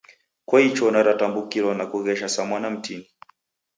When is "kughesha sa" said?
1.85-2.45